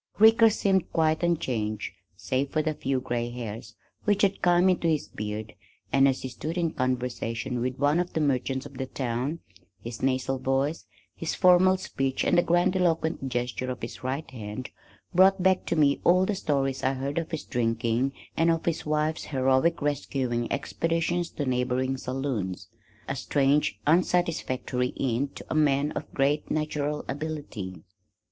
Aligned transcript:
Ricker 0.17 0.49
seemed 0.49 0.91
quite 0.91 1.21
unchanged 1.21 1.91
save 2.17 2.49
for 2.49 2.63
the 2.63 2.73
few 2.73 2.99
gray 2.99 3.29
hairs 3.29 3.75
which 4.03 4.23
had 4.23 4.41
come 4.41 4.67
into 4.67 4.87
his 4.87 5.07
beard 5.07 5.53
and, 5.93 6.07
as 6.07 6.23
he 6.23 6.27
stood 6.29 6.57
in 6.57 6.71
conversation 6.71 7.59
with 7.61 7.77
one 7.77 7.99
of 7.99 8.13
the 8.13 8.19
merchants 8.19 8.65
of 8.65 8.79
the 8.79 8.87
town, 8.87 9.41
his 9.79 10.01
nasal 10.01 10.39
voice, 10.39 10.85
his 11.15 11.35
formal 11.35 11.77
speech 11.77 12.23
and 12.25 12.35
the 12.35 12.41
grandiloquent 12.41 13.29
gesture 13.29 13.69
of 13.69 13.83
his 13.83 14.03
right 14.03 14.27
hand 14.31 14.71
brought 15.13 15.43
back 15.43 15.67
to 15.67 15.75
me 15.75 16.01
all 16.03 16.25
the 16.25 16.33
stories 16.33 16.81
I 16.83 16.93
had 16.93 16.97
heard 16.97 17.17
of 17.19 17.29
his 17.29 17.43
drinking 17.43 18.13
and 18.35 18.49
of 18.49 18.65
his 18.65 18.87
wife's 18.87 19.25
heroic 19.25 19.83
rescuing 19.83 20.51
expeditions 20.51 21.29
to 21.33 21.45
neighboring 21.45 21.97
saloons. 21.97 22.69
A 23.07 23.15
strange, 23.15 23.79
unsatisfactory 23.85 24.95
end 24.99 25.35
to 25.35 25.45
a 25.47 25.53
man 25.53 25.91
of 25.91 26.11
great 26.11 26.49
natural 26.49 27.05
ability. 27.07 27.83